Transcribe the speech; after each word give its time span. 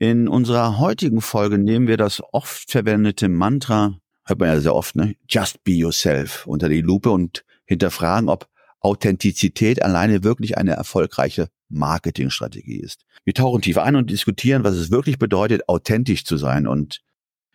In 0.00 0.28
unserer 0.28 0.78
heutigen 0.78 1.20
Folge 1.20 1.58
nehmen 1.58 1.88
wir 1.88 1.96
das 1.96 2.22
oft 2.32 2.70
verwendete 2.70 3.28
Mantra, 3.28 3.98
hört 4.24 4.38
man 4.38 4.48
ja 4.48 4.60
sehr 4.60 4.74
oft, 4.74 4.94
ne? 4.94 5.16
Just 5.28 5.64
be 5.64 5.72
yourself 5.72 6.46
unter 6.46 6.68
die 6.68 6.82
Lupe 6.82 7.10
und 7.10 7.44
hinterfragen, 7.64 8.28
ob 8.28 8.48
Authentizität 8.78 9.82
alleine 9.82 10.22
wirklich 10.22 10.56
eine 10.56 10.74
erfolgreiche 10.74 11.48
Marketingstrategie 11.68 12.80
ist. 12.80 13.04
Wir 13.24 13.34
tauchen 13.34 13.60
tief 13.60 13.76
ein 13.76 13.96
und 13.96 14.08
diskutieren, 14.10 14.62
was 14.62 14.76
es 14.76 14.92
wirklich 14.92 15.18
bedeutet, 15.18 15.68
authentisch 15.68 16.24
zu 16.24 16.36
sein 16.36 16.68
und 16.68 17.00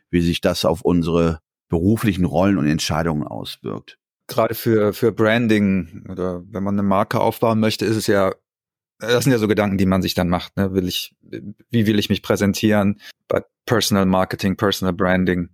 wie 0.09 0.21
sich 0.21 0.41
das 0.41 0.65
auf 0.65 0.81
unsere 0.81 1.39
beruflichen 1.70 2.25
Rollen 2.25 2.57
und 2.57 2.67
Entscheidungen 2.67 3.25
auswirkt. 3.25 3.98
Gerade 4.27 4.53
für, 4.53 4.93
für 4.93 5.13
Branding 5.13 6.05
oder 6.09 6.43
wenn 6.49 6.63
man 6.63 6.75
eine 6.75 6.84
Marke 6.84 7.21
aufbauen 7.21 7.62
möchte, 7.62 7.85
ist 7.85 7.95
es 7.95 8.07
ja 8.07 8.34
das 9.07 9.23
sind 9.23 9.34
ja 9.34 9.39
so 9.39 9.48
Gedanken, 9.48 9.77
die 9.77 9.85
man 9.85 10.02
sich 10.02 10.13
dann 10.13 10.30
macht. 10.30 10.57
Ne? 10.57 10.73
Will 10.73 10.88
ich, 10.88 11.16
wie 11.21 11.85
will 11.85 11.99
ich 11.99 12.09
mich 12.09 12.21
präsentieren? 12.21 12.99
Bei 13.27 13.43
Personal 13.66 14.05
Marketing, 14.05 14.55
Personal 14.57 14.93
Branding. 14.93 15.49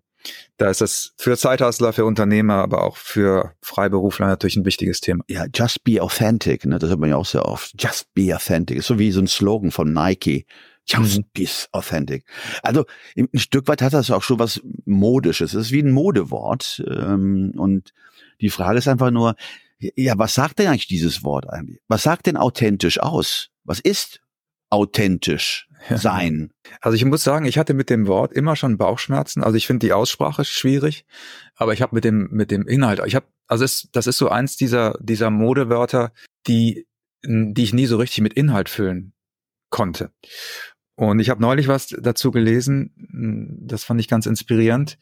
Da 0.58 0.70
ist 0.70 0.82
das 0.82 1.14
für 1.18 1.38
Zeithustler, 1.38 1.94
für 1.94 2.06
Unternehmer, 2.06 2.56
aber 2.56 2.84
auch 2.84 2.98
für 2.98 3.54
Freiberufler 3.62 4.28
natürlich 4.28 4.58
ein 4.58 4.66
wichtiges 4.66 5.00
Thema. 5.00 5.24
Ja, 5.30 5.46
just 5.54 5.84
be 5.84 6.02
authentic, 6.02 6.66
ne? 6.66 6.78
das 6.78 6.90
hört 6.90 7.00
man 7.00 7.10
ja 7.10 7.16
auch 7.16 7.26
sehr 7.26 7.46
oft. 7.46 7.74
Just 7.82 8.14
be 8.14 8.36
authentic. 8.36 8.78
Ist 8.78 8.88
so 8.88 9.00
wie 9.00 9.12
so 9.12 9.22
ein 9.22 9.28
Slogan 9.28 9.72
von 9.72 9.94
Nike. 9.94 10.46
Just 10.86 11.20
mhm. 11.20 11.26
be 11.34 11.48
authentic. 11.72 12.26
Also 12.64 12.86
ein 13.16 13.30
Stück 13.36 13.68
weit 13.68 13.82
hat 13.82 13.94
das 13.94 14.12
auch 14.12 14.24
schon 14.24 14.40
was 14.40 14.62
Modisches. 14.86 15.54
Es 15.54 15.68
ist 15.68 15.72
wie 15.72 15.84
ein 15.84 15.92
Modewort. 15.92 16.84
Ähm, 16.88 17.54
und 17.56 17.94
die 18.42 18.50
Frage 18.50 18.80
ist 18.80 18.88
einfach 18.88 19.12
nur, 19.12 19.36
ja, 19.80 20.18
was 20.18 20.34
sagt 20.34 20.60
denn 20.60 20.68
eigentlich 20.68 20.88
dieses 20.88 21.24
Wort 21.24 21.50
eigentlich? 21.50 21.80
Was 21.88 22.04
sagt 22.04 22.28
denn 22.28 22.38
authentisch 22.38 23.00
aus? 23.00 23.50
Was 23.64 23.80
ist 23.80 24.22
authentisch 24.70 25.68
sein? 25.90 26.52
Also 26.82 26.96
ich 26.96 27.06
muss 27.06 27.24
sagen, 27.24 27.46
ich 27.46 27.58
hatte 27.58 27.74
mit 27.74 27.90
dem 27.90 28.08
Wort 28.08 28.34
immer 28.34 28.56
schon 28.56 28.78
Bauchschmerzen. 28.78 29.44
Also 29.44 29.58
ich 29.58 29.68
finde 29.68 29.88
die 29.88 29.94
Aussprache 29.94 30.46
schwierig, 30.46 31.06
aber 31.56 31.74
ich 31.74 31.82
habe 31.82 31.96
mit 31.96 32.04
dem 32.04 32.28
mit 32.32 32.52
dem 32.52 32.68
Inhalt, 32.68 33.02
ich 33.06 33.16
habe 33.16 33.28
also 33.48 33.64
es, 33.64 33.90
das 33.92 34.08
ist 34.08 34.18
so 34.18 34.30
eins 34.30 34.58
dieser 34.58 34.98
dieser 35.02 35.30
Modewörter, 35.30 36.12
die 36.48 36.88
die 37.24 37.64
ich 37.64 37.74
nie 37.74 37.86
so 37.86 37.98
richtig 37.98 38.22
mit 38.22 38.34
Inhalt 38.34 38.70
füllen 38.70 39.14
konnte. 39.70 40.12
Und 40.96 41.20
ich 41.20 41.30
habe 41.30 41.42
neulich 41.42 41.70
was 41.70 41.88
dazu 41.88 42.32
gelesen, 42.32 42.92
das 43.66 43.86
fand 43.86 44.02
ich 44.02 44.10
ganz 44.10 44.26
inspirierend. 44.26 44.98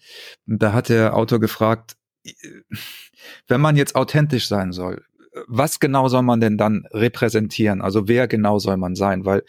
Da 0.45 0.71
hat 0.71 0.89
der 0.89 1.15
Autor 1.15 1.39
gefragt, 1.39 1.97
wenn 3.47 3.61
man 3.61 3.75
jetzt 3.75 3.95
authentisch 3.95 4.47
sein 4.47 4.71
soll, 4.71 5.03
was 5.47 5.79
genau 5.79 6.07
soll 6.07 6.23
man 6.23 6.39
denn 6.39 6.57
dann 6.57 6.87
repräsentieren? 6.91 7.81
Also 7.81 8.07
wer 8.07 8.27
genau 8.27 8.59
soll 8.59 8.77
man 8.77 8.95
sein? 8.95 9.25
Weil 9.25 9.43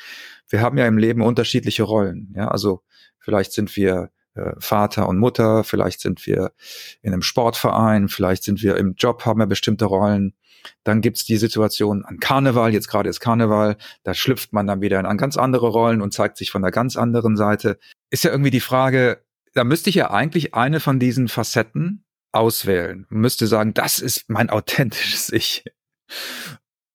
wir 0.49 0.61
haben 0.61 0.79
ja 0.79 0.87
im 0.87 0.99
Leben 0.99 1.23
unterschiedliche 1.23 1.83
Rollen. 1.83 2.33
Ja, 2.37 2.49
also 2.49 2.83
vielleicht 3.19 3.53
sind 3.53 3.75
wir 3.77 4.11
äh, 4.35 4.53
Vater 4.59 5.09
und 5.09 5.19
Mutter, 5.19 5.65
vielleicht 5.65 6.01
sind 6.01 6.27
wir 6.27 6.53
in 7.03 7.13
einem 7.13 7.23
Sportverein, 7.23 8.09
vielleicht 8.09 8.45
sind 8.45 8.63
wir 8.63 8.77
im 8.77 8.95
Job, 8.95 9.25
haben 9.25 9.41
wir 9.41 9.47
bestimmte 9.47 9.87
Rollen. 9.87 10.35
Dann 10.85 11.01
gibt's 11.01 11.25
die 11.25 11.37
Situation 11.37 12.05
an 12.05 12.19
Karneval, 12.19 12.73
jetzt 12.73 12.89
gerade 12.89 13.09
ist 13.09 13.21
Karneval, 13.21 13.77
da 14.03 14.13
schlüpft 14.13 14.53
man 14.53 14.67
dann 14.67 14.81
wieder 14.81 15.01
in 15.01 15.17
ganz 15.17 15.37
andere 15.37 15.69
Rollen 15.69 16.03
und 16.03 16.13
zeigt 16.13 16.37
sich 16.37 16.51
von 16.51 16.63
der 16.63 16.73
ganz 16.73 16.97
anderen 16.97 17.37
Seite. 17.37 17.79
Ist 18.11 18.25
ja 18.25 18.31
irgendwie 18.31 18.51
die 18.51 18.61
Frage, 18.61 19.23
da 19.55 19.65
müsste 19.65 19.91
ich 19.91 19.97
ja 19.97 20.11
eigentlich 20.11 20.55
eine 20.55 20.81
von 20.81 20.99
diesen 20.99 21.29
Facetten 21.29 22.05
auswählen 22.33 23.07
müsste 23.09 23.47
sagen, 23.47 23.75
das 23.75 23.99
ist 23.99 24.29
mein 24.29 24.51
authentisches 24.51 25.31
Ich. 25.33 25.65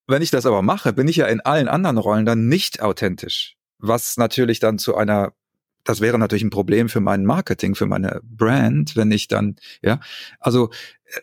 Wenn 0.07 0.21
ich 0.21 0.31
das 0.31 0.45
aber 0.45 0.61
mache, 0.61 0.93
bin 0.93 1.07
ich 1.07 1.17
ja 1.17 1.27
in 1.27 1.41
allen 1.41 1.67
anderen 1.67 1.97
Rollen 1.97 2.25
dann 2.25 2.47
nicht 2.47 2.81
authentisch. 2.81 3.55
Was 3.77 4.17
natürlich 4.17 4.59
dann 4.59 4.77
zu 4.77 4.95
einer, 4.95 5.33
das 5.83 6.01
wäre 6.01 6.19
natürlich 6.19 6.43
ein 6.43 6.49
Problem 6.49 6.89
für 6.89 6.99
mein 6.99 7.25
Marketing, 7.25 7.75
für 7.75 7.85
meine 7.85 8.19
Brand, 8.23 8.95
wenn 8.95 9.11
ich 9.11 9.27
dann, 9.27 9.55
ja, 9.81 9.99
also 10.39 10.71
äh, 11.05 11.21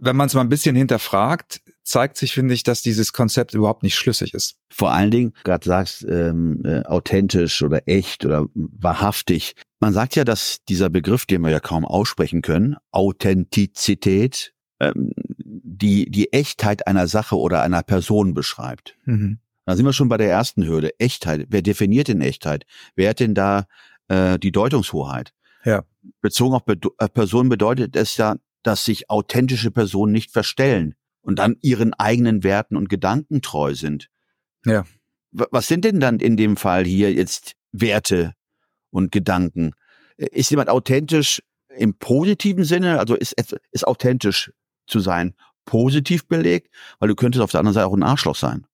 wenn 0.00 0.16
man 0.16 0.28
es 0.28 0.34
mal 0.34 0.40
ein 0.40 0.48
bisschen 0.48 0.76
hinterfragt, 0.76 1.60
zeigt 1.90 2.16
sich, 2.16 2.32
finde 2.32 2.54
ich, 2.54 2.62
dass 2.62 2.82
dieses 2.82 3.12
Konzept 3.12 3.52
überhaupt 3.52 3.82
nicht 3.82 3.96
schlüssig 3.96 4.32
ist. 4.32 4.56
Vor 4.70 4.92
allen 4.92 5.10
Dingen, 5.10 5.32
gerade 5.42 5.66
sagst, 5.66 6.06
ähm, 6.08 6.62
äh, 6.64 6.82
authentisch 6.82 7.62
oder 7.62 7.82
echt 7.86 8.24
oder 8.24 8.46
wahrhaftig. 8.54 9.54
Man 9.80 9.92
sagt 9.92 10.14
ja, 10.14 10.24
dass 10.24 10.58
dieser 10.68 10.88
Begriff, 10.88 11.26
den 11.26 11.42
wir 11.42 11.50
ja 11.50 11.58
kaum 11.58 11.84
aussprechen 11.84 12.42
können, 12.42 12.76
Authentizität, 12.92 14.54
ähm, 14.78 15.12
die, 15.44 16.08
die 16.10 16.32
Echtheit 16.32 16.86
einer 16.86 17.08
Sache 17.08 17.36
oder 17.36 17.62
einer 17.62 17.82
Person 17.82 18.34
beschreibt. 18.34 18.96
Mhm. 19.04 19.40
Da 19.66 19.74
sind 19.74 19.84
wir 19.84 19.92
schon 19.92 20.08
bei 20.08 20.16
der 20.16 20.30
ersten 20.30 20.64
Hürde. 20.64 20.98
Echtheit. 21.00 21.46
Wer 21.50 21.62
definiert 21.62 22.06
denn 22.06 22.20
Echtheit? 22.20 22.66
Wer 22.94 23.10
hat 23.10 23.20
denn 23.20 23.34
da 23.34 23.66
äh, 24.06 24.38
die 24.38 24.52
Deutungshoheit? 24.52 25.32
Ja. 25.64 25.82
Bezogen 26.20 26.54
auf 26.54 26.64
Be 26.64 26.78
äh, 26.98 27.08
Personen 27.08 27.48
bedeutet 27.48 27.96
es 27.96 28.16
ja, 28.16 28.36
dass 28.62 28.84
sich 28.84 29.10
authentische 29.10 29.70
Personen 29.70 30.12
nicht 30.12 30.30
verstellen 30.30 30.94
und 31.22 31.38
dann 31.38 31.56
ihren 31.60 31.94
eigenen 31.94 32.42
Werten 32.42 32.76
und 32.76 32.88
Gedanken 32.88 33.42
treu 33.42 33.74
sind. 33.74 34.08
Ja. 34.64 34.84
Was 35.32 35.68
sind 35.68 35.84
denn 35.84 36.00
dann 36.00 36.18
in 36.18 36.36
dem 36.36 36.56
Fall 36.56 36.84
hier 36.84 37.12
jetzt 37.12 37.54
Werte 37.72 38.34
und 38.90 39.12
Gedanken? 39.12 39.72
Ist 40.16 40.50
jemand 40.50 40.68
authentisch 40.68 41.42
im 41.68 41.94
positiven 41.94 42.64
Sinne, 42.64 42.98
also 42.98 43.14
ist, 43.14 43.34
ist 43.70 43.86
authentisch 43.86 44.52
zu 44.86 44.98
sein 44.98 45.34
positiv 45.70 46.26
belegt, 46.26 46.74
weil 46.98 47.08
du 47.08 47.14
könntest 47.14 47.42
auf 47.42 47.52
der 47.52 47.60
anderen 47.60 47.74
Seite 47.74 47.86
auch 47.86 47.94
ein 47.94 48.02
Arschloch 48.02 48.34
sein. 48.34 48.66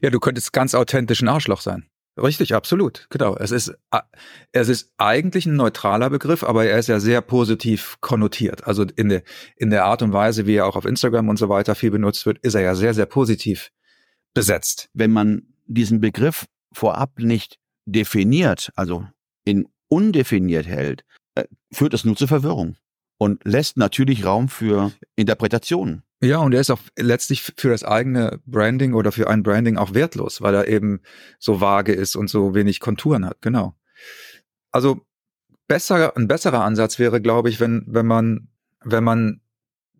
Ja, 0.00 0.10
du 0.10 0.20
könntest 0.20 0.52
ganz 0.52 0.74
authentisch 0.74 1.20
ein 1.20 1.28
Arschloch 1.28 1.60
sein. 1.60 1.86
Richtig, 2.20 2.54
absolut, 2.54 3.06
genau. 3.08 3.36
Es 3.36 3.52
ist, 3.52 3.72
es 4.52 4.68
ist 4.68 4.92
eigentlich 4.98 5.46
ein 5.46 5.56
neutraler 5.56 6.10
Begriff, 6.10 6.44
aber 6.44 6.66
er 6.66 6.78
ist 6.78 6.88
ja 6.88 7.00
sehr 7.00 7.22
positiv 7.22 7.96
konnotiert. 8.00 8.66
Also 8.66 8.84
in 8.96 9.08
der, 9.08 9.22
in 9.56 9.70
der 9.70 9.86
Art 9.86 10.02
und 10.02 10.12
Weise, 10.12 10.46
wie 10.46 10.56
er 10.56 10.66
auch 10.66 10.76
auf 10.76 10.84
Instagram 10.84 11.30
und 11.30 11.38
so 11.38 11.48
weiter 11.48 11.74
viel 11.74 11.90
benutzt 11.90 12.26
wird, 12.26 12.38
ist 12.40 12.54
er 12.54 12.60
ja 12.60 12.74
sehr, 12.74 12.92
sehr 12.92 13.06
positiv 13.06 13.70
besetzt. 14.34 14.90
Wenn 14.92 15.10
man 15.10 15.54
diesen 15.66 16.00
Begriff 16.00 16.44
vorab 16.74 17.18
nicht 17.18 17.58
definiert, 17.86 18.70
also 18.76 19.06
in 19.44 19.66
undefiniert 19.88 20.66
hält, 20.66 21.04
äh, 21.34 21.44
führt 21.72 21.94
es 21.94 22.04
nur 22.04 22.16
zur 22.16 22.28
Verwirrung 22.28 22.76
und 23.18 23.42
lässt 23.44 23.76
natürlich 23.78 24.24
Raum 24.24 24.48
für 24.48 24.92
Interpretationen. 25.16 26.02
Ja, 26.22 26.38
und 26.38 26.54
er 26.54 26.60
ist 26.60 26.70
auch 26.70 26.78
letztlich 26.96 27.42
für 27.42 27.70
das 27.70 27.82
eigene 27.82 28.40
Branding 28.46 28.94
oder 28.94 29.10
für 29.10 29.28
ein 29.28 29.42
Branding 29.42 29.76
auch 29.76 29.92
wertlos, 29.92 30.40
weil 30.40 30.54
er 30.54 30.68
eben 30.68 31.00
so 31.40 31.60
vage 31.60 31.92
ist 31.92 32.14
und 32.14 32.28
so 32.28 32.54
wenig 32.54 32.78
Konturen 32.78 33.26
hat, 33.26 33.42
genau. 33.42 33.74
Also 34.70 35.00
besser, 35.66 36.16
ein 36.16 36.28
besserer 36.28 36.62
Ansatz 36.62 37.00
wäre, 37.00 37.20
glaube 37.20 37.48
ich, 37.48 37.58
wenn, 37.58 37.84
wenn 37.88 38.06
man, 38.06 38.48
wenn 38.84 39.02
man 39.02 39.40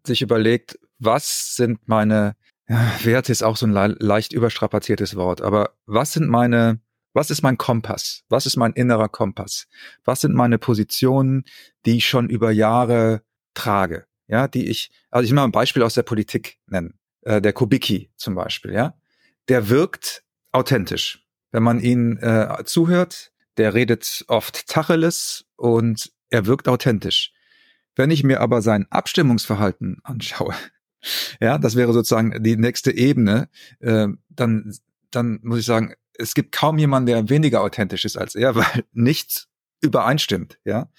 sich 0.06 0.22
überlegt, 0.22 0.78
was 1.00 1.56
sind 1.56 1.88
meine, 1.88 2.36
ja, 2.68 2.92
Werte 3.02 3.32
ist 3.32 3.42
auch 3.42 3.56
so 3.56 3.66
ein 3.66 3.72
le 3.72 3.96
leicht 3.98 4.32
überstrapaziertes 4.32 5.16
Wort, 5.16 5.42
aber 5.42 5.74
was 5.86 6.12
sind 6.12 6.28
meine, 6.28 6.80
was 7.14 7.32
ist 7.32 7.42
mein 7.42 7.58
Kompass? 7.58 8.22
Was 8.28 8.46
ist 8.46 8.56
mein 8.56 8.74
innerer 8.74 9.08
Kompass? 9.08 9.66
Was 10.04 10.20
sind 10.20 10.34
meine 10.34 10.58
Positionen, 10.58 11.44
die 11.84 11.96
ich 11.96 12.06
schon 12.06 12.30
über 12.30 12.52
Jahre 12.52 13.22
trage? 13.54 14.06
Ja, 14.26 14.48
die 14.48 14.68
ich, 14.68 14.90
also 15.10 15.24
ich 15.24 15.30
will 15.30 15.36
mal 15.36 15.44
ein 15.44 15.52
Beispiel 15.52 15.82
aus 15.82 15.94
der 15.94 16.02
Politik 16.02 16.58
nennen. 16.66 16.98
Äh, 17.22 17.40
der 17.40 17.52
Kubicki 17.52 18.10
zum 18.16 18.34
Beispiel, 18.34 18.72
ja. 18.72 18.94
Der 19.48 19.68
wirkt 19.68 20.22
authentisch. 20.52 21.26
Wenn 21.50 21.62
man 21.62 21.80
ihn 21.80 22.16
äh, 22.18 22.64
zuhört, 22.64 23.32
der 23.56 23.74
redet 23.74 24.24
oft 24.28 24.66
Tacheles 24.66 25.44
und 25.56 26.12
er 26.30 26.46
wirkt 26.46 26.68
authentisch. 26.68 27.32
Wenn 27.94 28.10
ich 28.10 28.24
mir 28.24 28.40
aber 28.40 28.62
sein 28.62 28.86
Abstimmungsverhalten 28.90 30.00
anschaue, 30.02 30.54
ja, 31.40 31.58
das 31.58 31.76
wäre 31.76 31.92
sozusagen 31.92 32.42
die 32.42 32.56
nächste 32.56 32.92
Ebene, 32.92 33.48
äh, 33.80 34.08
dann, 34.30 34.74
dann 35.10 35.40
muss 35.42 35.58
ich 35.58 35.66
sagen, 35.66 35.94
es 36.14 36.34
gibt 36.34 36.52
kaum 36.52 36.78
jemanden, 36.78 37.06
der 37.06 37.28
weniger 37.28 37.62
authentisch 37.62 38.04
ist 38.04 38.16
als 38.16 38.34
er, 38.34 38.54
weil 38.56 38.84
nichts 38.92 39.48
übereinstimmt, 39.80 40.58
ja. 40.64 40.90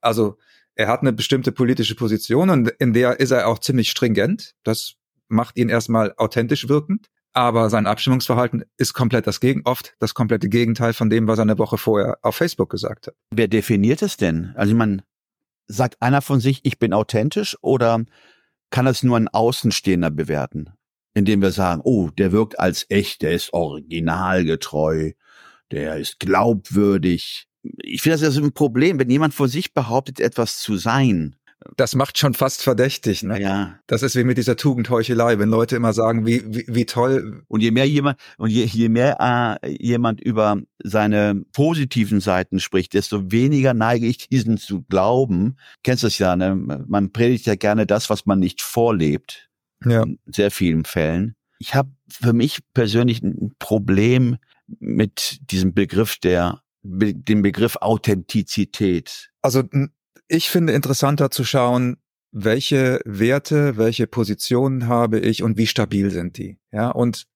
Also 0.00 0.36
er 0.74 0.88
hat 0.88 1.00
eine 1.00 1.12
bestimmte 1.12 1.52
politische 1.52 1.94
Position 1.94 2.50
und 2.50 2.68
in 2.78 2.92
der 2.92 3.20
ist 3.20 3.30
er 3.30 3.48
auch 3.48 3.58
ziemlich 3.58 3.90
stringent. 3.90 4.54
Das 4.62 4.94
macht 5.28 5.56
ihn 5.56 5.68
erstmal 5.68 6.14
authentisch 6.16 6.68
wirkend. 6.68 7.08
Aber 7.34 7.70
sein 7.70 7.86
Abstimmungsverhalten 7.86 8.64
ist 8.76 8.92
komplett 8.92 9.26
das 9.26 9.40
Gegen, 9.40 9.62
oft 9.64 9.94
das 10.00 10.12
komplette 10.12 10.50
Gegenteil 10.50 10.92
von 10.92 11.08
dem, 11.08 11.26
was 11.26 11.38
er 11.38 11.42
eine 11.42 11.58
Woche 11.58 11.78
vorher 11.78 12.18
auf 12.20 12.36
Facebook 12.36 12.68
gesagt 12.68 13.06
hat. 13.06 13.14
Wer 13.30 13.48
definiert 13.48 14.02
es 14.02 14.18
denn? 14.18 14.52
Also 14.54 14.74
meine, 14.74 15.02
sagt 15.66 16.00
einer 16.02 16.20
von 16.20 16.40
sich, 16.40 16.60
ich 16.64 16.78
bin 16.78 16.92
authentisch 16.92 17.56
oder 17.62 18.04
kann 18.70 18.84
das 18.84 19.02
nur 19.02 19.16
ein 19.16 19.28
Außenstehender 19.28 20.10
bewerten? 20.10 20.70
Indem 21.14 21.40
wir 21.40 21.52
sagen, 21.52 21.80
oh, 21.84 22.10
der 22.10 22.32
wirkt 22.32 22.58
als 22.58 22.86
echt, 22.90 23.22
der 23.22 23.32
ist 23.32 23.52
originalgetreu, 23.52 25.12
der 25.70 25.96
ist 25.96 26.20
glaubwürdig. 26.20 27.48
Ich 27.82 28.02
finde 28.02 28.18
das 28.18 28.36
ist 28.36 28.42
ein 28.42 28.52
Problem, 28.52 28.98
wenn 28.98 29.10
jemand 29.10 29.34
vor 29.34 29.48
sich 29.48 29.72
behauptet, 29.72 30.20
etwas 30.20 30.58
zu 30.58 30.76
sein 30.76 31.36
das 31.76 31.94
macht 31.94 32.18
schon 32.18 32.34
fast 32.34 32.62
verdächtig, 32.62 33.22
ne? 33.22 33.40
Ja. 33.40 33.78
Das 33.86 34.02
ist 34.02 34.16
wie 34.16 34.24
mit 34.24 34.38
dieser 34.38 34.56
Tugendheuchelei, 34.56 35.38
wenn 35.38 35.48
Leute 35.48 35.76
immer 35.76 35.92
sagen, 35.92 36.26
wie, 36.26 36.42
wie, 36.46 36.64
wie 36.68 36.86
toll. 36.86 37.44
Und 37.48 37.60
je 37.60 37.70
mehr 37.70 37.88
jemand, 37.88 38.18
und 38.38 38.50
je, 38.50 38.64
je 38.64 38.88
mehr 38.88 39.58
äh, 39.62 39.76
jemand 39.80 40.20
über 40.20 40.60
seine 40.82 41.42
positiven 41.52 42.20
Seiten 42.20 42.60
spricht, 42.60 42.94
desto 42.94 43.30
weniger 43.30 43.74
neige 43.74 44.06
ich 44.06 44.28
diesen 44.28 44.56
zu 44.56 44.82
glauben. 44.82 45.56
Kennst 45.82 46.02
du 46.02 46.08
das 46.08 46.18
ja, 46.18 46.36
ne? 46.36 46.54
Man 46.54 47.12
predigt 47.12 47.46
ja 47.46 47.54
gerne 47.54 47.86
das, 47.86 48.10
was 48.10 48.26
man 48.26 48.38
nicht 48.38 48.62
vorlebt. 48.62 49.48
Ja. 49.84 50.02
In 50.02 50.18
sehr 50.26 50.50
vielen 50.50 50.84
Fällen. 50.84 51.34
Ich 51.58 51.74
habe 51.74 51.90
für 52.08 52.32
mich 52.32 52.60
persönlich 52.74 53.22
ein 53.22 53.52
Problem 53.58 54.36
mit 54.80 55.38
diesem 55.50 55.74
Begriff 55.74 56.18
der, 56.18 56.61
dem 56.82 57.42
Begriff 57.42 57.76
Authentizität. 57.80 59.30
Also 59.40 59.62
ich 60.28 60.50
finde 60.50 60.72
interessanter 60.72 61.30
zu 61.30 61.44
schauen, 61.44 61.96
welche 62.32 63.00
Werte, 63.04 63.76
welche 63.76 64.06
Positionen 64.06 64.88
habe 64.88 65.20
ich 65.20 65.42
und 65.42 65.58
wie 65.58 65.66
stabil 65.66 66.10
sind 66.10 66.38
die. 66.38 66.58
Ja, 66.72 66.90
und 66.90 67.26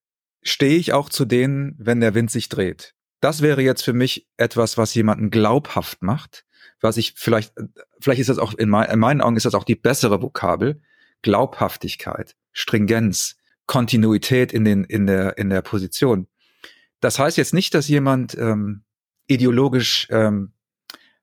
stehe 0.43 0.76
ich 0.76 0.93
auch 0.93 1.08
zu 1.08 1.25
denen, 1.25 1.75
wenn 1.78 2.00
der 2.00 2.14
Wind 2.14 2.31
sich 2.31 2.48
dreht. 2.48 2.94
Das 3.20 3.43
wäre 3.43 3.62
jetzt 3.62 3.82
für 3.82 3.93
mich 3.93 4.28
etwas, 4.37 4.78
was 4.78 4.94
jemanden 4.94 5.31
glaubhaft 5.31 6.02
macht, 6.02 6.44
was 6.81 6.96
ich 6.96 7.14
vielleicht, 7.16 7.52
vielleicht 8.00 8.20
ist 8.20 8.31
das 8.31 8.38
auch 8.38 8.54
in, 8.54 8.69
mein, 8.69 8.90
in 8.90 8.99
meinen 8.99 9.20
Augen 9.20 9.37
ist 9.37 9.46
das 9.46 9.54
auch 9.54 9.64
die 9.64 9.75
bessere 9.75 10.22
Vokabel. 10.22 10.81
Glaubhaftigkeit, 11.22 12.37
Stringenz, 12.52 13.37
Kontinuität 13.66 14.52
in 14.52 14.64
den, 14.64 14.84
in 14.84 15.06
der, 15.06 15.38
in 15.38 15.50
der 15.50 15.62
Position. 15.62 16.28
Das 17.00 17.19
heißt 17.19 17.37
jetzt 17.37 17.54
nicht, 17.54 17.75
dass 17.75 17.88
jemand 17.88 18.37
ähm, 18.37 18.84
ideologisch 19.26 20.08
ähm, 20.11 20.52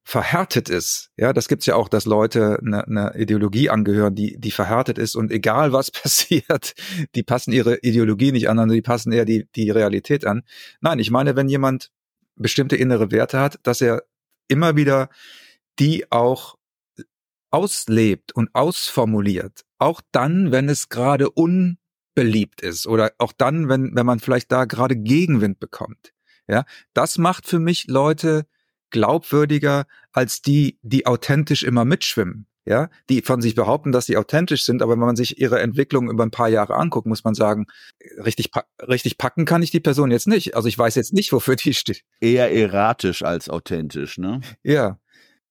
verhärtet 0.04 0.70
ist. 0.70 1.12
Ja, 1.18 1.32
das 1.32 1.48
gibt's 1.48 1.66
ja 1.66 1.76
auch, 1.76 1.88
dass 1.88 2.06
Leute 2.06 2.60
eine 2.62 3.14
Ideologie 3.16 3.70
angehören, 3.70 4.16
die, 4.16 4.38
die 4.38 4.52
verhärtet 4.52 4.98
ist 4.98 5.16
und 5.16 5.32
egal 5.32 5.72
was 5.72 5.92
passiert, 5.92 6.74
die 7.16 7.24
passen 7.24 7.54
ihre 7.54 7.78
Ideologie 7.78 8.32
nicht 8.32 8.50
an, 8.50 8.58
sondern 8.58 8.76
die 8.76 8.82
passen 8.82 9.12
eher 9.14 9.26
die, 9.26 9.48
die 9.56 9.70
Realität 9.70 10.26
an. 10.26 10.44
Nein, 10.82 11.00
ich 11.00 11.10
meine, 11.10 11.36
wenn 11.36 11.48
jemand 11.48 11.92
bestimmte 12.36 12.76
innere 12.76 13.12
Werte 13.12 13.40
hat, 13.40 13.60
dass 13.64 13.80
er 13.82 14.04
immer 14.48 14.76
wieder 14.76 15.10
die 15.80 16.12
auch 16.12 16.58
auslebt 17.50 18.34
und 18.34 18.50
ausformuliert. 18.54 19.62
Auch 19.78 20.02
dann, 20.12 20.52
wenn 20.52 20.70
es 20.70 20.90
gerade 20.90 21.30
unbeliebt 21.30 22.62
ist 22.62 22.88
oder 22.88 23.12
auch 23.20 23.32
dann, 23.32 23.70
wenn, 23.70 23.96
wenn 23.96 24.06
man 24.06 24.20
vielleicht 24.20 24.52
da 24.52 24.66
gerade 24.66 24.96
Gegenwind 24.96 25.60
bekommt. 25.60 26.14
Ja, 26.48 26.66
das 26.94 27.18
macht 27.18 27.48
für 27.48 27.60
mich 27.60 27.86
Leute 27.88 28.46
glaubwürdiger 28.90 29.86
als 30.12 30.42
die, 30.42 30.78
die 30.82 31.06
authentisch 31.06 31.64
immer 31.64 31.86
mitschwimmen. 31.86 32.48
Ja, 32.66 32.90
die 33.10 33.22
von 33.22 33.42
sich 33.42 33.56
behaupten, 33.56 33.92
dass 33.92 34.06
sie 34.06 34.16
authentisch 34.16 34.64
sind, 34.64 34.82
aber 34.82 34.94
wenn 34.94 35.00
man 35.00 35.18
sich 35.18 35.38
ihre 35.38 35.60
Entwicklung 35.60 36.10
über 36.10 36.24
ein 36.24 36.32
paar 36.32 36.48
Jahre 36.48 36.76
anguckt, 36.76 37.06
muss 37.06 37.26
man 37.26 37.34
sagen, 37.34 37.66
richtig, 38.24 38.52
richtig 38.88 39.18
packen 39.18 39.44
kann 39.44 39.62
ich 39.62 39.72
die 39.72 39.82
Person 39.82 40.12
jetzt 40.12 40.28
nicht. 40.28 40.56
Also 40.56 40.70
ich 40.70 40.78
weiß 40.78 40.96
jetzt 40.96 41.12
nicht, 41.12 41.34
wofür 41.34 41.58
die 41.58 41.74
steht. 41.74 42.04
Eher 42.22 42.54
erratisch 42.54 43.22
als 43.22 43.50
authentisch, 43.50 44.18
ne? 44.18 44.40
Ja. 44.64 44.98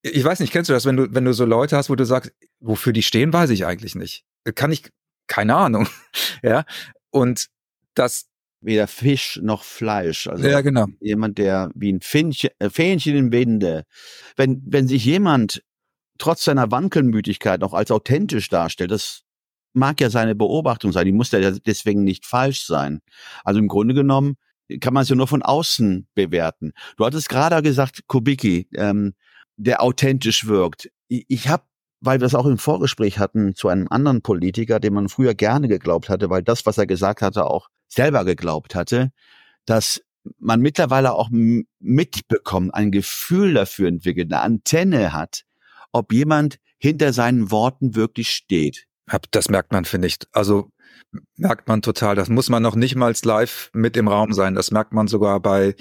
Ich 0.01 0.25
weiß 0.25 0.41
nicht, 0.41 0.55
kennst 0.55 0.71
du 0.71 0.73
das, 0.73 0.87
wenn 0.87 0.97
du, 0.97 1.15
wenn 1.15 1.27
du 1.27 1.35
so 1.35 1.45
Leute 1.45 1.77
hast, 1.77 1.91
wo 1.91 1.97
du 1.97 2.07
sagst, 2.07 2.33
wofür 2.61 2.95
die 2.95 3.03
stehen, 3.03 3.31
weiß 3.31 3.51
ich 3.51 3.67
eigentlich 3.67 3.95
nicht. 3.95 4.25
Kann 4.55 4.73
ich, 4.73 4.89
keine 5.27 5.55
Ahnung. 5.55 5.89
ja. 6.43 6.65
Und 7.11 7.49
das, 7.93 8.32
weder 8.63 8.87
Fisch 8.87 9.39
noch 9.43 9.65
Fleisch. 9.65 10.27
Also 10.27 10.47
ja, 10.47 10.61
genau. 10.61 10.87
jemand, 11.01 11.39
der 11.39 11.71
wie 11.75 11.93
ein 11.93 12.01
Fähnchen, 12.01 12.51
äh, 12.59 12.71
Fähnchen 12.71 13.17
im 13.17 13.33
Winde. 13.33 13.85
Wenn, 14.37 14.63
wenn 14.67 14.89
sich 14.89 15.05
jemand 15.05 15.63
trotz 16.19 16.45
seiner 16.45 16.71
Wankelmütigkeit 16.71 17.61
noch 17.61 17.75
als 17.75 17.91
authentisch 17.91 18.49
darstellt, 18.49 18.91
das 18.91 19.23
mag 19.75 20.01
ja 20.01 20.11
seine 20.11 20.35
Beobachtung 20.35 20.93
sein, 20.93 21.07
die 21.07 21.13
muss 21.13 21.33
ja 21.33 21.51
deswegen 21.51 22.05
nicht 22.05 22.27
falsch 22.27 22.65
sein. 22.67 23.01
Also 23.45 23.59
im 23.59 23.69
Grunde 23.69 23.95
genommen 23.95 24.37
kann 24.81 24.95
man 24.95 25.03
es 25.03 25.09
ja 25.09 25.17
nur 25.17 25.29
von 25.29 25.43
außen 25.43 26.07
bewerten. 26.15 26.73
Du 26.97 27.05
hattest 27.05 27.29
gerade 27.29 27.61
gesagt, 27.63 28.03
Kubicki, 28.07 28.69
ähm, 28.75 29.15
der 29.57 29.83
authentisch 29.83 30.47
wirkt. 30.47 30.91
Ich, 31.09 31.25
ich 31.29 31.49
habe 31.49 31.65
weil 32.03 32.21
wir 32.21 32.27
es 32.27 32.35
auch 32.35 32.47
im 32.47 32.59
Vorgespräch 32.59 33.19
hatten 33.19 33.55
zu 33.55 33.69
einem 33.69 33.87
anderen 33.89 34.23
Politiker, 34.23 34.81
dem 34.81 34.95
man 34.95 35.09
früher 35.09 35.35
gerne 35.35 35.69
geglaubt 35.69 36.09
hatte, 36.09 36.29
weil 36.31 36.43
das, 36.43 36.67
was 36.67 36.77
er 36.77 36.87
gesagt 36.87 37.23
hatte, 37.23 37.47
auch 37.47 37.69
selber 37.93 38.25
geglaubt 38.25 38.75
hatte, 38.75 39.13
dass 39.67 40.03
man 40.39 40.61
mittlerweile 40.61 41.13
auch 41.13 41.31
mitbekommt, 41.31 42.75
ein 42.75 42.91
Gefühl 42.91 43.55
dafür 43.55 43.89
entwickelt, 43.89 44.33
eine 44.33 44.43
Antenne 44.43 45.13
hat, 45.13 45.43
ob 45.93 46.13
jemand 46.13 46.59
hinter 46.79 47.13
seinen 47.13 47.51
Worten 47.51 47.95
wirklich 47.95 48.31
steht. 48.31 48.87
Das 49.31 49.49
merkt 49.49 49.73
man, 49.73 49.85
finde 49.85 50.09
ich. 50.09 50.19
Also 50.33 50.71
merkt 51.37 51.69
man 51.69 51.83
total. 51.83 52.15
Das 52.15 52.29
muss 52.29 52.49
man 52.49 52.63
noch 52.63 52.77
nicht 52.77 52.95
mal 52.95 53.13
live 53.25 53.71
mit 53.75 53.97
im 53.97 54.09
Raum 54.09 54.33
sein. 54.33 54.55
Das 54.55 54.71
merkt 54.71 54.93
man 54.93 55.09
sogar 55.09 55.41
bei 55.41 55.75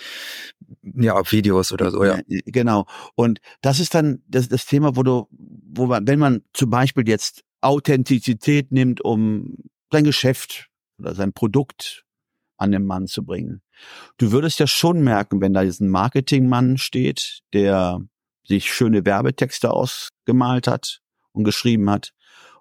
ja 0.84 1.20
Videos 1.32 1.72
oder 1.72 1.92
so. 1.92 2.04
Ja, 2.04 2.20
genau. 2.28 2.86
Und 3.16 3.40
das 3.62 3.80
ist 3.80 3.96
dann 3.96 4.22
das, 4.28 4.50
das 4.50 4.66
Thema, 4.66 4.96
wo 4.96 5.04
du, 5.04 5.28
wo 5.32 5.86
man, 5.86 6.06
wenn 6.08 6.20
man 6.20 6.42
zum 6.54 6.70
Beispiel 6.70 7.08
jetzt 7.08 7.44
Authentizität 7.62 8.72
nimmt, 8.72 9.02
um 9.02 9.56
sein 9.92 10.04
Geschäft 10.04 10.71
oder 11.02 11.16
sein 11.16 11.34
Produkt 11.34 12.06
an 12.58 12.72
den 12.72 12.86
Mann 12.86 13.08
zu 13.08 13.26
bringen. 13.26 13.62
Du 14.18 14.32
würdest 14.32 14.60
ja 14.60 14.68
schon 14.68 15.02
merken, 15.02 15.42
wenn 15.42 15.54
da 15.54 15.64
jetzt 15.64 15.82
ein 15.82 15.90
Marketingmann 15.90 16.78
steht, 16.78 17.42
der 17.54 18.02
sich 18.48 18.72
schöne 18.72 19.06
Werbetexte 19.06 19.72
ausgemalt 19.72 20.68
hat 20.68 21.02
und 21.32 21.44
geschrieben 21.44 21.90
hat 21.90 22.12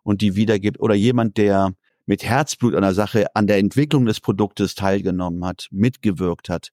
und 0.02 0.22
die 0.22 0.36
wiedergibt, 0.36 0.80
oder 0.80 0.94
jemand, 0.94 1.36
der 1.36 1.74
mit 2.06 2.24
Herzblut 2.24 2.74
an 2.74 2.82
der 2.82 2.94
Sache, 2.94 3.26
an 3.34 3.46
der 3.46 3.58
Entwicklung 3.58 4.06
des 4.06 4.20
Produktes 4.20 4.74
teilgenommen 4.74 5.44
hat, 5.44 5.68
mitgewirkt 5.70 6.48
hat, 6.48 6.70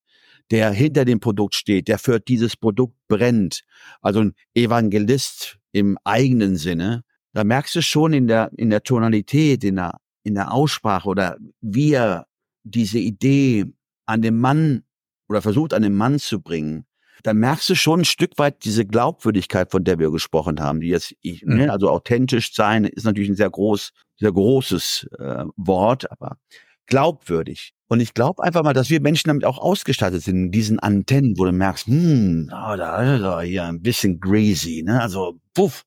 der 0.50 0.72
hinter 0.72 1.06
dem 1.06 1.20
Produkt 1.20 1.56
steht, 1.56 1.88
der 1.88 2.00
für 2.00 2.20
dieses 2.20 2.56
Produkt 2.56 2.96
brennt, 3.08 3.62
also 4.02 4.22
ein 4.22 4.34
Evangelist 4.56 5.58
im 5.74 5.98
eigenen 6.04 6.56
Sinne, 6.56 7.04
da 7.34 7.44
merkst 7.44 7.76
du 7.76 7.82
schon 7.82 8.14
in 8.14 8.28
der, 8.28 8.52
in 8.58 8.70
der 8.70 8.82
Tonalität, 8.82 9.64
in 9.64 9.76
der 9.76 10.00
in 10.28 10.36
der 10.36 10.54
Aussprache 10.54 11.08
oder 11.08 11.38
wie 11.62 11.94
er 11.94 12.28
diese 12.64 13.00
Idee 13.00 13.66
an 14.06 14.22
den 14.22 14.38
Mann 14.40 14.84
oder 15.30 15.42
versucht 15.42 15.74
an 15.74 15.82
den 15.82 15.96
Mann 15.96 16.20
zu 16.20 16.42
bringen, 16.42 16.86
dann 17.24 17.38
merkst 17.38 17.70
du 17.70 17.76
schon 17.76 18.02
ein 18.02 18.06
Stück 18.06 18.38
weit 18.38 18.64
diese 18.64 18.86
Glaubwürdigkeit, 18.86 19.72
von 19.72 19.84
der 19.84 20.00
wir 20.00 20.12
gesprochen 20.12 20.60
haben, 20.60 20.82
die 20.82 20.90
jetzt, 20.90 21.16
ich, 21.22 21.44
ne, 21.44 21.66
mhm. 21.66 21.70
also 21.70 21.90
authentisch 21.90 22.54
sein 22.54 22.86
ist 22.86 23.06
natürlich 23.06 23.30
ein 23.30 23.36
sehr 23.36 23.50
groß, 23.50 23.92
sehr 24.18 24.32
großes 24.32 25.08
äh, 25.18 25.46
Wort, 25.56 26.12
aber 26.12 26.38
glaubwürdig. 26.86 27.74
Und 27.90 28.02
ich 28.02 28.14
glaube 28.14 28.44
einfach 28.44 28.64
mal, 28.64 28.74
dass 28.74 28.90
wir 28.90 29.02
Menschen 29.02 29.30
damit 29.30 29.46
auch 29.46 29.58
ausgestattet 29.58 30.22
sind, 30.24 30.52
diesen 30.52 30.80
Antennen, 30.80 31.38
wo 31.38 31.46
du 31.46 31.52
merkst, 31.52 31.88
hm, 31.88 32.50
oh, 32.52 32.76
da 32.76 33.16
ist 33.16 33.22
er 33.22 33.42
hier 33.42 33.66
ein 33.66 33.82
bisschen 33.82 34.20
greasy, 34.20 34.84
ne? 34.84 35.02
Also, 35.02 35.40
puff, 35.54 35.84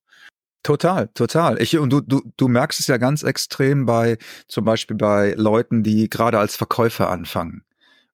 Total, 0.62 1.08
total. 1.14 1.60
Ich, 1.62 1.78
und 1.78 1.90
du, 1.90 2.00
du, 2.02 2.20
du 2.36 2.48
merkst 2.48 2.80
es 2.80 2.86
ja 2.86 2.98
ganz 2.98 3.22
extrem 3.22 3.86
bei, 3.86 4.18
zum 4.46 4.64
Beispiel 4.64 4.96
bei 4.96 5.32
Leuten, 5.36 5.82
die 5.82 6.10
gerade 6.10 6.38
als 6.38 6.56
Verkäufer 6.56 7.08
anfangen. 7.08 7.64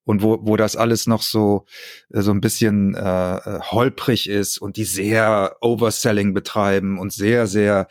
Und 0.05 0.21
wo, 0.21 0.39
wo 0.41 0.55
das 0.55 0.77
alles 0.77 1.05
noch 1.05 1.21
so, 1.21 1.65
äh, 2.13 2.21
so 2.21 2.31
ein 2.31 2.39
bisschen 2.39 2.95
äh, 2.95 2.99
äh, 2.99 3.59
holprig 3.59 4.29
ist 4.29 4.57
und 4.59 4.77
die 4.77 4.85
sehr 4.85 5.57
Overselling 5.59 6.33
betreiben 6.33 6.97
und 6.97 7.11
sehr, 7.11 7.47
sehr 7.47 7.87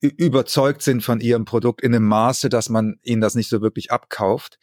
überzeugt 0.00 0.82
sind 0.82 1.02
von 1.02 1.20
ihrem 1.20 1.44
Produkt 1.44 1.80
in 1.82 1.94
einem 1.94 2.06
Maße, 2.06 2.48
dass 2.48 2.68
man 2.68 2.98
ihnen 3.02 3.20
das 3.20 3.34
nicht 3.36 3.48
so 3.48 3.62
wirklich 3.62 3.92
abkauft. 3.92 4.58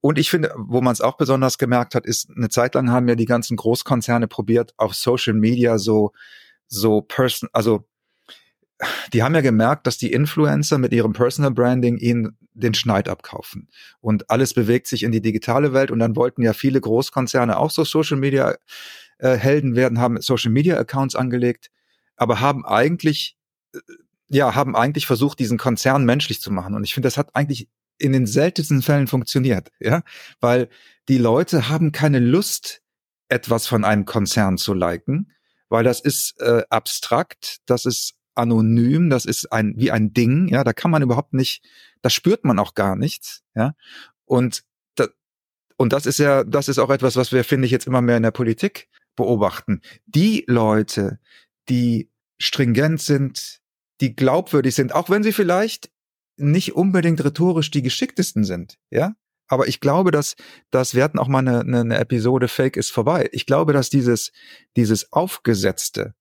Und 0.00 0.18
ich 0.18 0.30
finde, 0.30 0.54
wo 0.56 0.80
man 0.80 0.92
es 0.92 1.00
auch 1.00 1.16
besonders 1.16 1.58
gemerkt 1.58 1.94
hat, 1.96 2.06
ist, 2.06 2.30
eine 2.34 2.48
Zeit 2.48 2.74
lang 2.74 2.90
haben 2.90 3.08
ja 3.08 3.16
die 3.16 3.26
ganzen 3.26 3.56
Großkonzerne 3.56 4.28
probiert, 4.28 4.72
auf 4.76 4.94
Social 4.94 5.34
Media 5.34 5.78
so, 5.78 6.12
so 6.68 7.02
person, 7.02 7.48
also 7.52 7.84
die 9.12 9.22
haben 9.22 9.34
ja 9.34 9.40
gemerkt, 9.40 9.86
dass 9.86 9.98
die 9.98 10.12
Influencer 10.12 10.78
mit 10.78 10.92
ihrem 10.92 11.12
Personal 11.12 11.50
Branding 11.50 11.98
ihnen 11.98 12.36
den 12.52 12.74
Schneid 12.74 13.08
abkaufen. 13.08 13.68
Und 14.00 14.30
alles 14.30 14.54
bewegt 14.54 14.86
sich 14.86 15.02
in 15.02 15.12
die 15.12 15.22
digitale 15.22 15.72
Welt. 15.72 15.90
Und 15.90 15.98
dann 15.98 16.16
wollten 16.16 16.42
ja 16.42 16.52
viele 16.52 16.80
Großkonzerne 16.80 17.58
auch 17.58 17.70
so 17.70 17.84
Social 17.84 18.18
Media 18.18 18.56
äh, 19.18 19.36
Helden 19.36 19.74
werden, 19.74 19.98
haben 19.98 20.20
Social 20.20 20.52
Media 20.52 20.76
Accounts 20.76 21.14
angelegt, 21.14 21.70
aber 22.16 22.40
haben 22.40 22.64
eigentlich, 22.64 23.36
äh, 23.74 23.78
ja, 24.28 24.54
haben 24.54 24.76
eigentlich 24.76 25.06
versucht, 25.06 25.38
diesen 25.38 25.58
Konzern 25.58 26.04
menschlich 26.04 26.40
zu 26.40 26.52
machen. 26.52 26.74
Und 26.74 26.84
ich 26.84 26.94
finde, 26.94 27.06
das 27.06 27.18
hat 27.18 27.34
eigentlich 27.34 27.68
in 27.98 28.12
den 28.12 28.26
seltensten 28.26 28.82
Fällen 28.82 29.08
funktioniert, 29.08 29.70
ja, 29.80 30.02
weil 30.40 30.68
die 31.08 31.18
Leute 31.18 31.68
haben 31.68 31.90
keine 31.90 32.20
Lust, 32.20 32.82
etwas 33.28 33.66
von 33.66 33.84
einem 33.84 34.04
Konzern 34.04 34.56
zu 34.56 34.72
liken, 34.72 35.32
weil 35.68 35.84
das 35.84 36.00
ist 36.00 36.40
äh, 36.40 36.62
abstrakt, 36.70 37.58
das 37.66 37.84
ist 37.84 38.14
anonym, 38.38 39.10
das 39.10 39.24
ist 39.24 39.52
ein, 39.52 39.74
wie 39.76 39.90
ein 39.90 40.12
Ding, 40.12 40.48
ja, 40.48 40.64
da 40.64 40.72
kann 40.72 40.90
man 40.90 41.02
überhaupt 41.02 41.34
nicht, 41.34 41.64
da 42.02 42.10
spürt 42.10 42.44
man 42.44 42.58
auch 42.58 42.74
gar 42.74 42.96
nichts, 42.96 43.42
ja. 43.54 43.74
Und 44.24 44.64
da, 44.94 45.08
und 45.76 45.92
das 45.92 46.06
ist 46.06 46.18
ja, 46.18 46.44
das 46.44 46.68
ist 46.68 46.78
auch 46.78 46.90
etwas, 46.90 47.16
was 47.16 47.32
wir, 47.32 47.44
finde 47.44 47.66
ich, 47.66 47.72
jetzt 47.72 47.86
immer 47.86 48.02
mehr 48.02 48.16
in 48.16 48.22
der 48.22 48.30
Politik 48.30 48.88
beobachten. 49.16 49.80
Die 50.06 50.44
Leute, 50.46 51.18
die 51.68 52.10
stringent 52.38 53.00
sind, 53.00 53.60
die 54.00 54.14
glaubwürdig 54.14 54.74
sind, 54.74 54.94
auch 54.94 55.10
wenn 55.10 55.22
sie 55.22 55.32
vielleicht 55.32 55.90
nicht 56.36 56.74
unbedingt 56.74 57.24
rhetorisch 57.24 57.70
die 57.70 57.82
geschicktesten 57.82 58.44
sind, 58.44 58.78
ja. 58.90 59.14
Aber 59.50 59.66
ich 59.66 59.80
glaube, 59.80 60.10
dass, 60.10 60.36
dass 60.70 60.94
wir 60.94 61.02
hatten 61.02 61.18
auch 61.18 61.26
mal 61.26 61.38
eine, 61.38 61.60
eine, 61.60 61.80
eine 61.80 61.98
Episode 61.98 62.48
Fake 62.48 62.76
ist 62.76 62.90
vorbei. 62.90 63.30
Ich 63.32 63.46
glaube, 63.46 63.72
dass 63.72 63.88
dieses, 63.88 64.30
dieses 64.76 65.10
Aufgesetzte, 65.10 66.14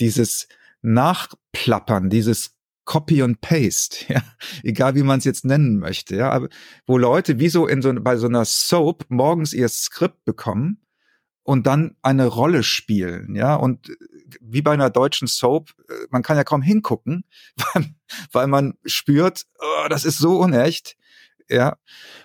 dieses 0.00 0.48
Nachplappern, 0.82 2.10
dieses 2.10 2.56
Copy 2.84 3.22
and 3.22 3.40
Paste, 3.40 4.04
ja, 4.12 4.22
egal 4.62 4.94
wie 4.94 5.02
man 5.02 5.18
es 5.18 5.24
jetzt 5.24 5.44
nennen 5.44 5.78
möchte, 5.78 6.16
ja, 6.16 6.30
aber 6.30 6.48
wo 6.86 6.98
Leute 6.98 7.38
wie 7.38 7.48
so 7.48 7.66
in 7.66 7.82
so 7.82 7.92
bei 7.94 8.16
so 8.16 8.26
einer 8.26 8.44
Soap 8.44 9.04
morgens 9.08 9.52
ihr 9.52 9.68
Skript 9.68 10.24
bekommen 10.24 10.84
und 11.42 11.66
dann 11.66 11.96
eine 12.02 12.26
Rolle 12.26 12.62
spielen, 12.62 13.34
ja, 13.34 13.54
und 13.54 13.96
wie 14.40 14.62
bei 14.62 14.72
einer 14.72 14.90
deutschen 14.90 15.28
Soap, 15.28 15.70
äh, 15.88 16.06
man 16.10 16.22
kann 16.22 16.36
ja 16.36 16.44
kaum 16.44 16.62
hingucken, 16.62 17.24
weil, 17.74 17.94
weil 18.32 18.46
man 18.46 18.74
spürt, 18.84 19.46
oh, 19.58 19.88
das 19.88 20.04
ist 20.04 20.18
so 20.18 20.38
unecht, 20.38 20.96
ja, 21.48 21.76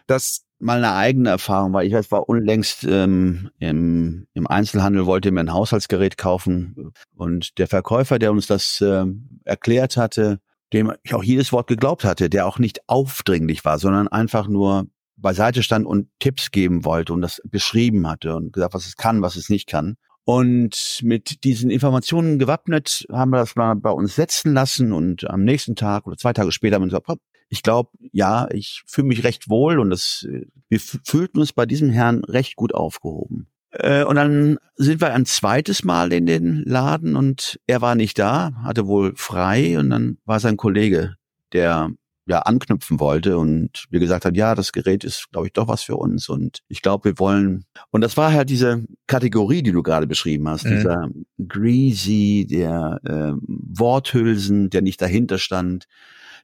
dass 0.07 0.44
mal 0.59 0.77
eine 0.77 0.93
eigene 0.93 1.29
Erfahrung, 1.29 1.73
weil 1.73 1.87
ich 1.87 2.11
war 2.11 2.29
unlängst 2.29 2.85
ähm, 2.85 3.49
im, 3.59 4.27
im 4.33 4.47
Einzelhandel, 4.47 5.05
wollte 5.05 5.31
mir 5.31 5.41
ein 5.41 5.53
Haushaltsgerät 5.53 6.17
kaufen 6.17 6.93
und 7.15 7.57
der 7.57 7.67
Verkäufer, 7.67 8.19
der 8.19 8.31
uns 8.31 8.47
das 8.47 8.81
äh, 8.81 9.05
erklärt 9.43 9.97
hatte, 9.97 10.39
dem 10.73 10.93
ich 11.03 11.13
auch 11.13 11.23
jedes 11.23 11.51
Wort 11.51 11.67
geglaubt 11.67 12.03
hatte, 12.03 12.29
der 12.29 12.47
auch 12.47 12.59
nicht 12.59 12.87
aufdringlich 12.87 13.65
war, 13.65 13.79
sondern 13.79 14.07
einfach 14.07 14.47
nur 14.47 14.87
beiseite 15.17 15.63
stand 15.63 15.85
und 15.85 16.09
Tipps 16.19 16.51
geben 16.51 16.85
wollte 16.85 17.13
und 17.13 17.21
das 17.21 17.41
beschrieben 17.45 18.07
hatte 18.07 18.35
und 18.35 18.53
gesagt, 18.53 18.73
was 18.73 18.85
es 18.85 18.97
kann, 18.97 19.21
was 19.21 19.35
es 19.35 19.49
nicht 19.49 19.67
kann. 19.67 19.95
Und 20.25 21.01
mit 21.03 21.43
diesen 21.43 21.69
Informationen 21.69 22.39
gewappnet 22.39 23.05
haben 23.11 23.29
wir 23.29 23.37
das 23.37 23.55
mal 23.55 23.75
bei 23.75 23.91
uns 23.91 24.15
setzen 24.15 24.53
lassen 24.53 24.91
und 24.91 25.29
am 25.29 25.43
nächsten 25.43 25.75
Tag 25.75 26.07
oder 26.07 26.17
zwei 26.17 26.33
Tage 26.33 26.51
später 26.51 26.75
haben 26.75 26.83
wir 26.83 26.87
gesagt, 26.87 27.19
ich 27.55 27.63
glaube, 27.63 27.89
ja, 28.11 28.49
ich 28.51 28.83
fühle 28.85 29.07
mich 29.07 29.23
recht 29.23 29.49
wohl 29.49 29.79
und 29.79 29.89
das, 29.89 30.27
wir 30.67 30.79
fühlten 30.79 31.39
uns 31.39 31.53
bei 31.53 31.65
diesem 31.65 31.89
Herrn 31.89 32.25
recht 32.25 32.57
gut 32.57 32.75
aufgehoben. 32.75 33.47
Äh, 33.71 34.03
und 34.03 34.17
dann 34.17 34.57
sind 34.75 34.99
wir 34.99 35.13
ein 35.13 35.25
zweites 35.25 35.85
Mal 35.85 36.11
in 36.11 36.25
den 36.25 36.63
Laden 36.65 37.15
und 37.15 37.57
er 37.65 37.81
war 37.81 37.95
nicht 37.95 38.19
da, 38.19 38.51
hatte 38.63 38.87
wohl 38.87 39.13
frei 39.15 39.79
und 39.79 39.89
dann 39.89 40.17
war 40.25 40.41
sein 40.41 40.57
Kollege, 40.57 41.15
der 41.53 41.91
ja 42.27 42.39
anknüpfen 42.39 42.99
wollte 42.99 43.37
und 43.37 43.85
wir 43.89 44.01
gesagt 44.01 44.25
hat, 44.25 44.35
ja, 44.35 44.53
das 44.53 44.73
Gerät 44.73 45.05
ist, 45.05 45.29
glaube 45.31 45.47
ich, 45.47 45.53
doch 45.53 45.69
was 45.69 45.83
für 45.83 45.95
uns 45.95 46.27
und 46.27 46.59
ich 46.67 46.81
glaube, 46.81 47.05
wir 47.05 47.19
wollen 47.19 47.63
und 47.91 48.01
das 48.01 48.17
war 48.17 48.33
halt 48.33 48.49
diese 48.49 48.83
Kategorie, 49.07 49.63
die 49.63 49.71
du 49.71 49.81
gerade 49.81 50.07
beschrieben 50.07 50.49
hast, 50.49 50.65
mhm. 50.65 50.71
dieser 50.71 51.09
greasy, 51.47 52.47
der 52.49 52.99
äh, 53.05 53.33
Worthülsen, 53.47 54.69
der 54.71 54.81
nicht 54.81 55.01
dahinter 55.01 55.37
stand, 55.37 55.85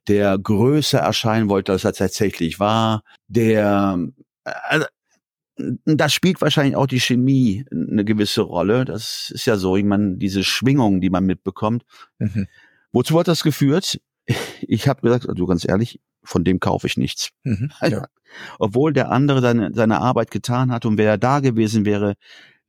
der 0.07 0.37
größer 0.37 0.99
erscheinen 0.99 1.49
wollte, 1.49 1.71
als 1.71 1.83
er 1.83 1.93
tatsächlich 1.93 2.59
war, 2.59 3.03
der 3.27 3.99
also, 4.43 4.85
da 5.85 6.09
spielt 6.09 6.41
wahrscheinlich 6.41 6.75
auch 6.75 6.87
die 6.87 6.99
Chemie 6.99 7.65
eine 7.71 8.03
gewisse 8.03 8.41
Rolle. 8.41 8.85
Das 8.85 9.31
ist 9.33 9.45
ja 9.45 9.57
so, 9.57 9.75
ich 9.75 9.83
meine, 9.83 10.17
diese 10.17 10.43
Schwingung, 10.43 11.01
die 11.01 11.09
man 11.09 11.25
mitbekommt. 11.25 11.83
Mhm. 12.19 12.47
Wozu 12.91 13.19
hat 13.19 13.27
das 13.27 13.43
geführt? 13.43 13.99
Ich 14.61 14.87
habe 14.87 15.01
gesagt, 15.01 15.27
also 15.27 15.45
ganz 15.45 15.67
ehrlich, 15.67 15.99
von 16.23 16.43
dem 16.43 16.59
kaufe 16.59 16.87
ich 16.87 16.97
nichts. 16.97 17.29
Mhm, 17.43 17.71
ja. 17.81 18.07
Obwohl 18.59 18.93
der 18.93 19.11
andere 19.11 19.41
seine, 19.41 19.71
seine 19.73 19.99
Arbeit 19.99 20.31
getan 20.31 20.71
hat 20.71 20.85
und 20.85 20.97
wer 20.97 21.17
da 21.17 21.39
gewesen 21.39 21.85
wäre, 21.85 22.15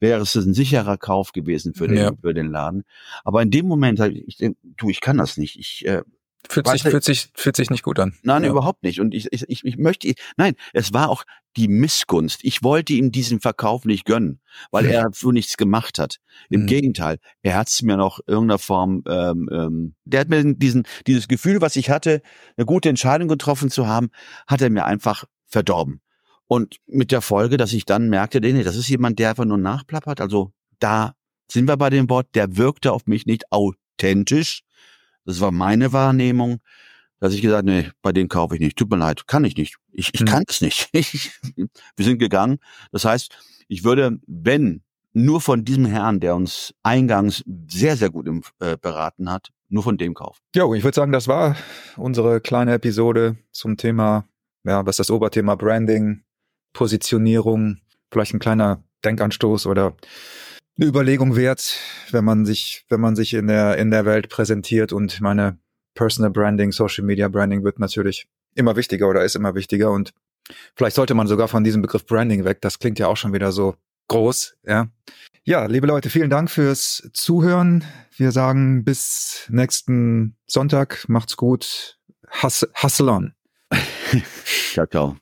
wäre 0.01 0.23
es 0.23 0.35
ein 0.35 0.55
sicherer 0.55 0.99
Kauf 0.99 1.33
gewesen 1.33 1.75
für 1.75 1.87
den, 1.87 1.97
ja. 1.97 2.12
für 2.21 2.35
den 2.35 2.51
Laden. 2.51 2.83
Aber 3.23 3.43
in 3.43 3.51
dem 3.51 3.67
Moment, 3.67 4.01
ich 4.01 4.37
denke, 4.37 4.59
du, 4.62 4.91
ich 4.91 5.01
kann 5.01 5.19
das 5.19 5.37
nicht. 5.37 5.59
Ich, 5.59 5.87
äh, 5.87 6.03
Fühlt 6.49 6.66
sich, 6.66 6.82
fühlt 6.82 7.04
sich, 7.04 7.30
fühlt 7.34 7.56
sich 7.56 7.70
nicht 7.70 7.82
gut 7.82 7.99
an. 7.99 8.14
Nein, 8.22 8.42
ja. 8.42 8.50
überhaupt 8.50 8.82
nicht. 8.82 9.00
Und 9.00 9.14
ich, 9.14 9.28
ich, 9.30 9.64
ich 9.64 9.76
möchte, 9.76 10.12
nein, 10.37 10.54
es 10.72 10.92
war 10.92 11.08
auch 11.08 11.25
die 11.56 11.68
Missgunst. 11.68 12.40
Ich 12.42 12.62
wollte 12.62 12.94
ihm 12.94 13.12
diesen 13.12 13.40
Verkauf 13.40 13.84
nicht 13.84 14.04
gönnen, 14.04 14.40
weil 14.70 14.87
er 14.87 15.11
so 15.14 15.30
nichts 15.30 15.56
gemacht 15.56 15.99
hat. 15.99 16.16
Im 16.50 16.62
mhm. 16.62 16.66
Gegenteil, 16.66 17.18
er 17.42 17.56
hat 17.56 17.68
es 17.68 17.82
mir 17.82 17.96
noch 17.96 18.20
irgendeiner 18.26 18.58
Form, 18.58 19.04
ähm, 19.08 19.49
ähm, 19.52 19.94
der 20.04 20.20
hat 20.20 20.28
mir 20.28 20.54
diesen, 20.54 20.84
dieses 21.06 21.28
Gefühl, 21.28 21.61
was 21.61 21.76
ich 21.76 21.90
hatte, 21.90 22.22
eine 22.56 22.66
gute 22.66 22.88
Entscheidung 22.88 23.28
getroffen 23.28 23.70
zu 23.70 23.87
haben, 23.87 24.11
hat 24.46 24.62
er 24.62 24.70
mir 24.70 24.84
einfach 24.84 25.25
verdorben. 25.46 26.00
Und 26.46 26.76
mit 26.87 27.12
der 27.12 27.22
Folge, 27.22 27.56
dass 27.56 27.72
ich 27.72 27.84
dann 27.84 28.08
merkte, 28.08 28.40
nee, 28.40 28.62
das 28.62 28.76
ist 28.76 28.88
jemand, 28.88 29.18
der 29.18 29.30
einfach 29.30 29.44
nur 29.44 29.58
nachplappert. 29.58 30.20
Also 30.20 30.52
da 30.80 31.14
sind 31.50 31.68
wir 31.68 31.76
bei 31.76 31.90
dem 31.90 32.11
Wort, 32.11 32.28
der 32.34 32.56
wirkte 32.56 32.92
auf 32.92 33.06
mich 33.06 33.26
nicht 33.26 33.44
authentisch, 33.52 34.62
das 35.25 35.41
war 35.41 35.52
meine 35.52 35.93
Wahrnehmung, 35.93 36.61
dass 37.21 37.35
ich 37.35 37.43
gesagt, 37.43 37.64
nee, 37.64 37.91
bei 38.02 38.12
denen 38.12 38.29
kaufe 38.29 38.55
ich 38.55 38.61
nicht. 38.61 38.76
Tut 38.76 38.91
mir 38.91 38.97
leid, 38.97 39.26
kann 39.26 39.45
ich 39.45 39.57
nicht. 39.57 39.76
Ich, 39.93 40.11
ich 40.12 40.23
mhm. 40.23 40.26
kann 40.26 40.45
es 40.49 40.61
nicht. 40.61 40.91
wir 40.95 42.05
sind 42.05 42.19
gegangen. 42.19 42.59
Das 42.91 43.05
heißt, 43.05 43.37
ich 43.69 43.85
würde, 43.85 44.19
wenn 44.26 44.83
nur 45.12 45.41
von 45.41 45.64
diesem 45.64 45.85
Herrn, 45.85 46.21
der 46.21 46.35
uns 46.35 46.75
eingangs 46.83 47.45
sehr, 47.69 47.97
sehr 47.97 48.11
gut 48.11 48.26
im, 48.26 48.43
äh, 48.61 48.76
beraten 48.76 49.31
hat, 49.31 49.50
nur 49.69 49.83
von 49.83 49.99
dem 49.99 50.14
kaufen. 50.14 50.41
Jo, 50.55 50.75
ich 50.75 50.85
würde 50.85 50.95
sagen, 50.95 51.12
das 51.12 51.29
war 51.29 51.57
unsere 51.97 52.41
kleine 52.41 52.75
Episode 52.75 53.37
zum 53.52 53.76
Thema, 53.76 54.26
ja, 54.64 54.85
was 54.85 54.95
ist 54.95 55.00
das 55.00 55.11
Oberthema 55.11 55.55
Branding, 55.55 56.23
Positionierung, 56.73 57.79
vielleicht 58.11 58.35
ein 58.35 58.38
kleiner 58.38 58.83
Denkanstoß 59.05 59.67
oder 59.67 59.97
eine 60.79 60.88
Überlegung 60.88 61.37
wert, 61.37 61.79
wenn 62.11 62.25
man 62.25 62.45
sich, 62.45 62.85
wenn 62.88 63.00
man 63.00 63.17
sich 63.17 63.35
in 63.35 63.47
der, 63.47 63.76
in 63.79 63.91
der 63.91 64.05
Welt 64.05 64.29
präsentiert 64.29 64.93
und 64.93 65.21
meine 65.21 65.59
Personal 65.95 66.31
Branding, 66.31 66.73
Social 66.73 67.05
Media 67.05 67.29
Branding 67.29 67.64
wird 67.64 67.79
natürlich 67.79 68.26
immer 68.55 68.76
wichtiger 68.76 69.09
oder 69.09 69.25
ist 69.25 69.37
immer 69.37 69.55
wichtiger 69.55 69.91
und 69.91 70.12
vielleicht 70.75 70.97
sollte 70.97 71.14
man 71.14 71.26
sogar 71.26 71.49
von 71.49 71.64
diesem 71.64 71.83
Begriff 71.83 72.07
Branding 72.07 72.45
weg. 72.45 72.61
Das 72.61 72.79
klingt 72.79 72.99
ja 72.99 73.09
auch 73.09 73.17
schon 73.17 73.33
wieder 73.33 73.52
so 73.52 73.76
groß, 74.09 74.57
ja. 74.67 74.88
Ja, 75.45 75.67
liebe 75.67 75.88
Leute, 75.88 76.09
vielen 76.09 76.31
Dank 76.31 76.50
fürs 76.50 77.11
Zuhören. 77.14 77.85
Wir 78.17 78.31
sagen 78.31 78.85
bis 78.85 79.47
nächsten 79.50 80.37
Sonntag. 80.47 81.05
Macht's 81.09 81.37
gut. 81.37 81.99
hustle 82.43 83.11
on. 83.11 83.35
ciao, 84.73 84.87
ciao. 84.87 85.22